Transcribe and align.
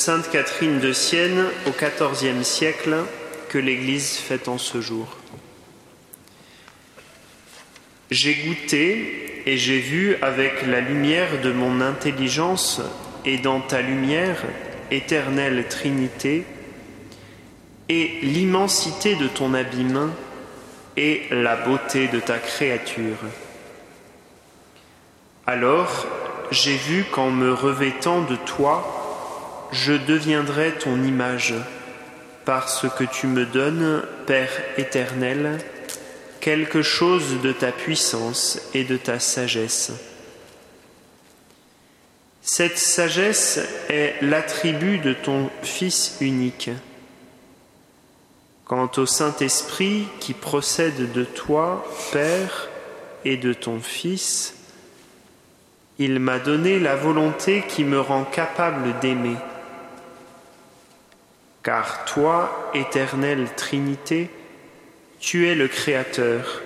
Sainte 0.00 0.30
Catherine 0.30 0.80
de 0.80 0.94
Sienne 0.94 1.44
au 1.66 1.72
XIVe 1.72 2.42
siècle 2.42 3.04
que 3.50 3.58
l'Église 3.58 4.16
fête 4.16 4.48
en 4.48 4.56
ce 4.56 4.80
jour. 4.80 5.06
J'ai 8.10 8.34
goûté 8.34 9.42
et 9.44 9.58
j'ai 9.58 9.78
vu 9.78 10.16
avec 10.22 10.66
la 10.66 10.80
lumière 10.80 11.42
de 11.42 11.52
mon 11.52 11.82
intelligence 11.82 12.80
et 13.26 13.36
dans 13.36 13.60
ta 13.60 13.82
lumière, 13.82 14.42
éternelle 14.90 15.66
Trinité, 15.68 16.44
et 17.90 18.20
l'immensité 18.22 19.16
de 19.16 19.28
ton 19.28 19.52
abîme 19.52 20.12
et 20.96 21.24
la 21.30 21.56
beauté 21.56 22.08
de 22.08 22.20
ta 22.20 22.38
créature. 22.38 23.18
Alors 25.46 26.06
j'ai 26.50 26.76
vu 26.76 27.04
qu'en 27.12 27.30
me 27.30 27.52
revêtant 27.52 28.22
de 28.22 28.36
toi, 28.36 28.99
je 29.72 29.92
deviendrai 29.92 30.72
ton 30.72 31.02
image, 31.02 31.54
parce 32.44 32.86
que 32.98 33.04
tu 33.04 33.26
me 33.26 33.46
donnes, 33.46 34.02
Père 34.26 34.50
éternel, 34.76 35.58
quelque 36.40 36.82
chose 36.82 37.40
de 37.42 37.52
ta 37.52 37.72
puissance 37.72 38.60
et 38.74 38.84
de 38.84 38.96
ta 38.96 39.20
sagesse. 39.20 39.92
Cette 42.42 42.78
sagesse 42.78 43.60
est 43.88 44.14
l'attribut 44.22 44.98
de 44.98 45.12
ton 45.12 45.50
Fils 45.62 46.16
unique. 46.20 46.70
Quant 48.64 48.90
au 48.96 49.06
Saint-Esprit 49.06 50.06
qui 50.20 50.32
procède 50.32 51.12
de 51.12 51.24
toi, 51.24 51.84
Père, 52.12 52.68
et 53.24 53.36
de 53.36 53.52
ton 53.52 53.80
Fils, 53.80 54.54
il 55.98 56.18
m'a 56.18 56.38
donné 56.38 56.80
la 56.80 56.96
volonté 56.96 57.62
qui 57.68 57.84
me 57.84 58.00
rend 58.00 58.24
capable 58.24 58.98
d'aimer 59.00 59.36
car 61.62 62.04
toi, 62.04 62.70
éternelle 62.74 63.48
Trinité, 63.56 64.30
tu 65.18 65.48
es 65.48 65.54
le 65.54 65.68
Créateur 65.68 66.62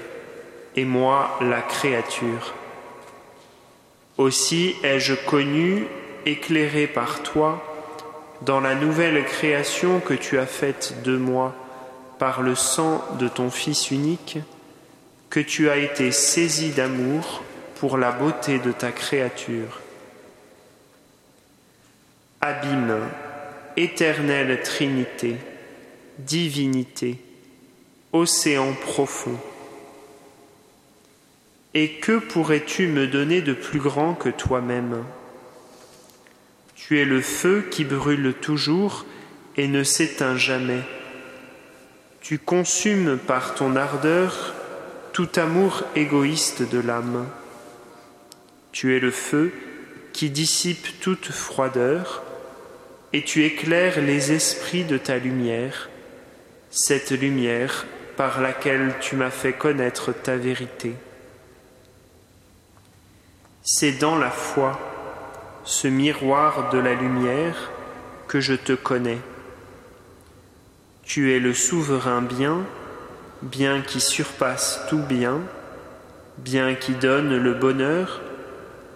et 0.76 0.84
moi 0.84 1.36
la 1.40 1.60
créature. 1.60 2.54
Aussi 4.16 4.76
ai-je 4.82 5.14
connu, 5.14 5.86
éclairé 6.26 6.86
par 6.86 7.22
toi, 7.22 7.62
dans 8.42 8.60
la 8.60 8.74
nouvelle 8.74 9.24
création 9.24 10.00
que 10.00 10.14
tu 10.14 10.38
as 10.38 10.46
faite 10.46 11.02
de 11.02 11.16
moi 11.16 11.54
par 12.18 12.42
le 12.42 12.54
sang 12.54 13.04
de 13.18 13.28
ton 13.28 13.50
Fils 13.50 13.90
unique, 13.90 14.38
que 15.30 15.40
tu 15.40 15.68
as 15.68 15.78
été 15.78 16.12
saisi 16.12 16.70
d'amour 16.70 17.42
pour 17.76 17.98
la 17.98 18.12
beauté 18.12 18.58
de 18.58 18.70
ta 18.70 18.92
créature. 18.92 19.80
Abîme 22.40 23.00
éternelle 23.76 24.60
Trinité, 24.62 25.36
divinité, 26.18 27.18
océan 28.12 28.72
profond. 28.72 29.38
Et 31.74 31.94
que 31.94 32.18
pourrais-tu 32.18 32.86
me 32.86 33.06
donner 33.06 33.42
de 33.42 33.52
plus 33.52 33.80
grand 33.80 34.14
que 34.14 34.28
toi-même? 34.28 35.04
Tu 36.76 37.00
es 37.00 37.04
le 37.04 37.20
feu 37.20 37.66
qui 37.70 37.84
brûle 37.84 38.34
toujours 38.40 39.06
et 39.56 39.66
ne 39.66 39.82
s'éteint 39.82 40.36
jamais. 40.36 40.82
Tu 42.20 42.38
consumes 42.38 43.18
par 43.18 43.54
ton 43.54 43.74
ardeur 43.74 44.54
tout 45.12 45.28
amour 45.36 45.82
égoïste 45.96 46.62
de 46.62 46.78
l'âme. 46.78 47.26
Tu 48.72 48.96
es 48.96 49.00
le 49.00 49.10
feu 49.10 49.52
qui 50.12 50.30
dissipe 50.30 51.00
toute 51.00 51.30
froideur 51.30 52.22
et 53.14 53.22
tu 53.22 53.44
éclaires 53.44 54.00
les 54.00 54.32
esprits 54.32 54.82
de 54.82 54.98
ta 54.98 55.18
lumière, 55.18 55.88
cette 56.68 57.12
lumière 57.12 57.86
par 58.16 58.40
laquelle 58.40 58.96
tu 59.00 59.14
m'as 59.14 59.30
fait 59.30 59.52
connaître 59.52 60.10
ta 60.10 60.36
vérité. 60.36 60.96
C'est 63.62 64.00
dans 64.00 64.18
la 64.18 64.32
foi, 64.32 64.80
ce 65.62 65.86
miroir 65.86 66.70
de 66.70 66.78
la 66.78 66.94
lumière, 66.94 67.70
que 68.26 68.40
je 68.40 68.54
te 68.54 68.72
connais. 68.72 69.20
Tu 71.04 71.36
es 71.36 71.38
le 71.38 71.54
souverain 71.54 72.20
bien, 72.20 72.66
bien 73.42 73.80
qui 73.80 74.00
surpasse 74.00 74.80
tout 74.88 75.04
bien, 75.04 75.40
bien 76.38 76.74
qui 76.74 76.94
donne 76.94 77.36
le 77.36 77.54
bonheur, 77.54 78.22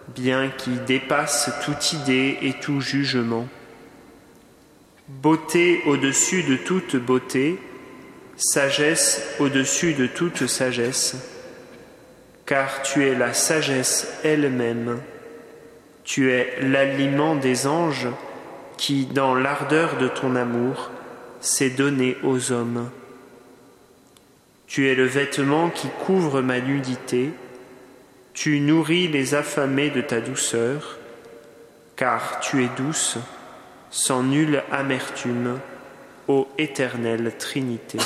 bien 0.09 0.49
qui 0.49 0.71
dépasse 0.71 1.51
toute 1.63 1.93
idée 1.93 2.37
et 2.41 2.55
tout 2.55 2.81
jugement 2.81 3.47
beauté 5.09 5.81
au-dessus 5.87 6.43
de 6.43 6.55
toute 6.55 6.95
beauté, 6.95 7.59
sagesse 8.37 9.35
au-dessus 9.39 9.93
de 9.93 10.05
toute 10.05 10.45
sagesse, 10.45 11.15
car 12.45 12.83
tu 12.83 13.05
es 13.05 13.15
la 13.15 13.33
sagesse 13.33 14.07
elle-même, 14.23 14.99
tu 16.03 16.31
es 16.31 16.59
l'aliment 16.61 17.35
des 17.35 17.67
anges 17.67 18.07
qui, 18.77 19.05
dans 19.05 19.35
l'ardeur 19.35 19.97
de 19.97 20.07
ton 20.07 20.35
amour, 20.35 20.91
s'est 21.41 21.71
donné 21.71 22.15
aux 22.23 22.51
hommes. 22.51 22.89
Tu 24.67 24.87
es 24.87 24.95
le 24.95 25.05
vêtement 25.05 25.69
qui 25.69 25.87
couvre 26.05 26.41
ma 26.41 26.59
nudité, 26.59 27.31
tu 28.33 28.59
nourris 28.59 29.07
les 29.07 29.33
affamés 29.33 29.89
de 29.89 30.01
ta 30.01 30.21
douceur, 30.21 30.97
car 31.95 32.39
tu 32.39 32.63
es 32.63 32.69
douce 32.77 33.17
sans 33.91 34.23
nulle 34.23 34.63
amertume, 34.71 35.59
ô 36.27 36.47
éternelle 36.57 37.33
Trinité. 37.37 37.97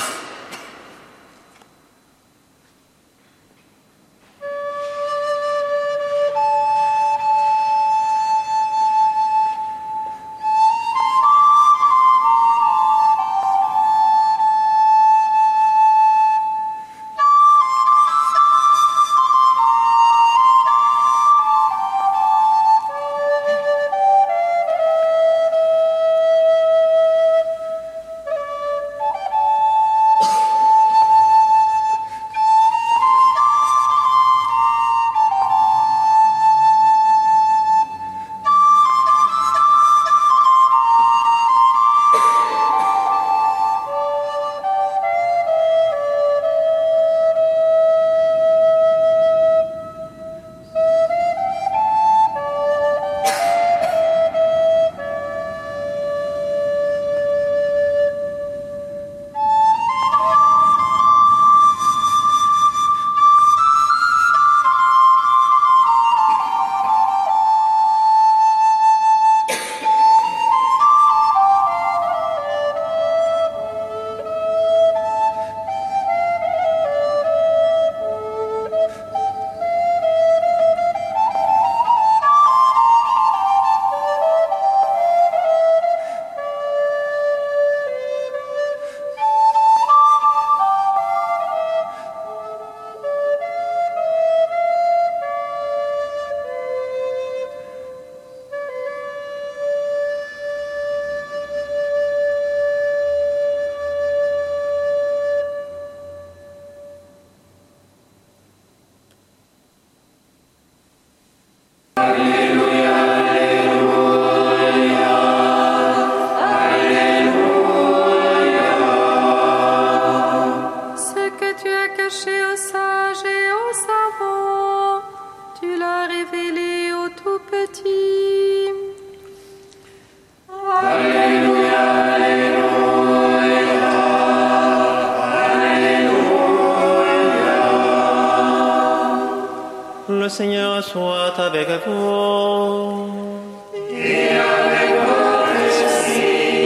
Et. 143.91 144.33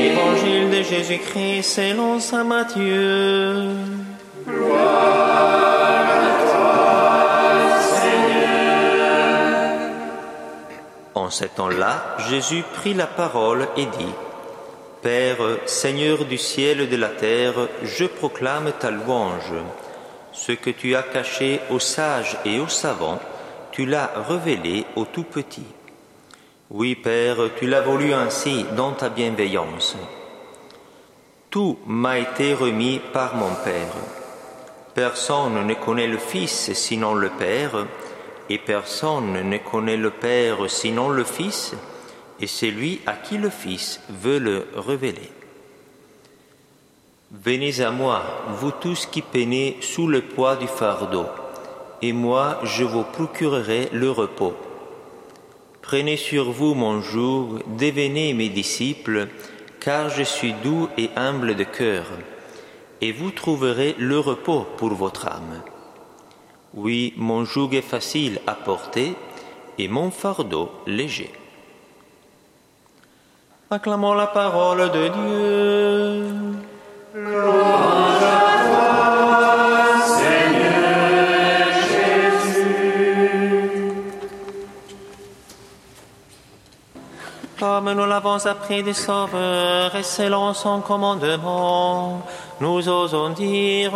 Évangile 0.07 0.69
de 0.69 0.81
Jésus-Christ 0.83 1.63
selon 1.63 2.19
saint 2.19 2.43
Matthieu. 2.43 3.69
Gloire 4.47 6.07
à 6.09 6.33
toi, 6.51 6.79
Seigneur. 8.01 9.49
En 11.15 11.29
ce 11.29 11.45
temps-là, 11.45 12.15
Jésus 12.29 12.63
prit 12.73 12.93
la 12.93 13.07
parole 13.07 13.67
et 13.75 13.85
dit, 13.85 14.15
Père, 15.01 15.37
Seigneur 15.65 16.25
du 16.25 16.37
ciel 16.37 16.81
et 16.81 16.87
de 16.87 16.97
la 16.97 17.09
terre, 17.09 17.67
je 17.83 18.05
proclame 18.05 18.71
ta 18.79 18.89
louange. 18.91 19.53
Ce 20.31 20.51
que 20.51 20.69
tu 20.69 20.95
as 20.95 21.03
caché 21.03 21.59
aux 21.69 21.79
sages 21.79 22.37
et 22.45 22.59
aux 22.59 22.67
savants, 22.67 23.19
tu 23.77 23.85
l'as 23.85 24.09
révélé 24.27 24.85
aux 24.95 25.05
tout 25.05 25.25
petits. 25.25 25.61
Oui, 26.71 26.95
Père, 26.95 27.37
tu 27.59 27.67
l'as 27.67 27.81
voulu 27.81 28.11
ainsi 28.11 28.65
dans 28.75 28.93
ta 28.93 29.09
bienveillance. 29.09 29.95
Tout 31.51 31.77
m'a 31.85 32.17
été 32.17 32.55
remis 32.55 32.99
par 33.13 33.35
mon 33.35 33.53
Père. 33.63 33.93
Personne 34.95 35.67
ne 35.67 35.73
connaît 35.75 36.07
le 36.07 36.17
Fils 36.17 36.73
sinon 36.73 37.13
le 37.13 37.29
Père, 37.29 37.85
et 38.49 38.57
personne 38.57 39.47
ne 39.47 39.57
connaît 39.59 39.95
le 39.95 40.09
Père 40.09 40.67
sinon 40.67 41.09
le 41.09 41.23
Fils, 41.23 41.75
et 42.39 42.47
celui 42.47 43.01
à 43.05 43.13
qui 43.13 43.37
le 43.37 43.51
Fils 43.51 44.01
veut 44.09 44.39
le 44.39 44.65
révéler. 44.75 45.31
Venez 47.29 47.79
à 47.81 47.91
moi, 47.91 48.23
vous 48.59 48.71
tous 48.71 49.05
qui 49.05 49.21
peinez 49.21 49.77
sous 49.81 50.07
le 50.07 50.23
poids 50.23 50.55
du 50.55 50.67
fardeau, 50.67 51.27
et 52.01 52.13
moi 52.13 52.59
je 52.63 52.83
vous 52.83 53.03
procurerai 53.03 53.89
le 53.91 54.11
repos. 54.11 54.53
Prenez 55.81 56.17
sur 56.17 56.51
vous 56.51 56.73
mon 56.73 57.01
joug, 57.01 57.59
devenez 57.77 58.33
mes 58.33 58.49
disciples, 58.49 59.27
car 59.79 60.09
je 60.09 60.23
suis 60.23 60.53
doux 60.63 60.89
et 60.97 61.09
humble 61.15 61.55
de 61.55 61.63
cœur, 61.63 62.05
et 62.99 63.11
vous 63.11 63.31
trouverez 63.31 63.95
le 63.97 64.19
repos 64.19 64.65
pour 64.77 64.93
votre 64.93 65.27
âme. 65.27 65.61
Oui, 66.73 67.13
mon 67.15 67.45
joug 67.45 67.73
est 67.73 67.81
facile 67.81 68.41
à 68.47 68.53
porter, 68.53 69.15
et 69.77 69.87
mon 69.87 70.11
fardeau 70.11 70.69
léger. 70.85 71.31
Acclamons 73.69 74.13
la 74.13 74.27
parole 74.27 74.91
de 74.91 75.07
Dieu. 75.07 76.23
L'avons 88.37 88.49
appris 88.51 88.83
du 88.83 88.93
Sauveur 88.93 89.95
et 89.95 90.03
selon 90.03 90.53
son 90.53 90.81
commandement, 90.81 92.21
nous 92.61 92.87
osons 92.87 93.29
dire 93.31 93.91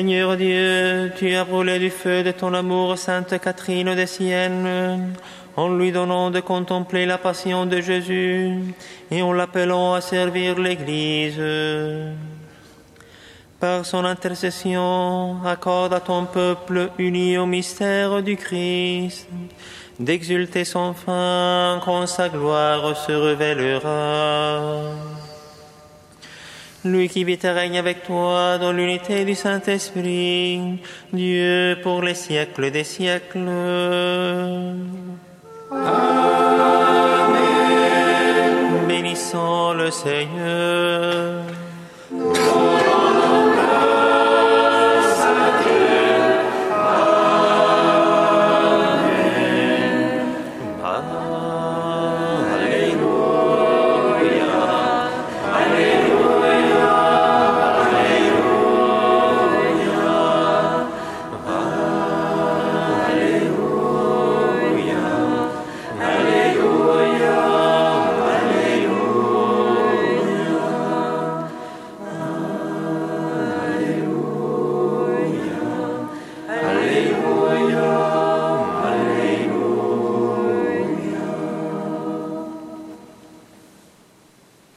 Seigneur 0.00 0.34
Dieu, 0.38 1.12
tu 1.14 1.34
as 1.34 1.44
brûlé 1.44 1.78
du 1.78 1.90
feu 1.90 2.22
de 2.22 2.30
ton 2.30 2.54
amour 2.54 2.96
Sainte 2.96 3.38
Catherine 3.38 3.94
de 3.94 4.06
Sienne, 4.06 5.12
en 5.58 5.68
lui 5.68 5.92
donnant 5.92 6.30
de 6.30 6.40
contempler 6.40 7.04
la 7.04 7.18
passion 7.18 7.66
de 7.66 7.82
Jésus 7.82 8.74
et 9.10 9.20
en 9.20 9.34
l'appelant 9.34 9.92
à 9.92 10.00
servir 10.00 10.58
l'Église. 10.58 11.38
Par 13.60 13.84
son 13.84 14.06
intercession, 14.06 15.36
accorde 15.44 15.92
à 15.92 16.00
ton 16.00 16.24
peuple 16.24 16.88
uni 16.96 17.36
au 17.36 17.44
mystère 17.44 18.22
du 18.22 18.36
Christ 18.38 19.28
d'exulter 19.98 20.64
sans 20.64 20.94
fin 20.94 21.78
quand 21.84 22.06
sa 22.06 22.30
gloire 22.30 22.96
se 22.96 23.12
révélera. 23.12 24.80
Lui 26.84 27.10
qui 27.10 27.24
vit 27.24 27.38
et 27.42 27.50
règne 27.50 27.78
avec 27.78 28.04
toi 28.04 28.56
dans 28.58 28.72
l'unité 28.72 29.26
du 29.26 29.34
Saint-Esprit, 29.34 30.78
Dieu 31.12 31.78
pour 31.82 32.00
les 32.00 32.14
siècles 32.14 32.70
des 32.70 32.84
siècles. 32.84 33.48
Amen. 35.70 36.38
Bénissons 38.88 39.74
le 39.74 39.90
Seigneur. 39.90 41.44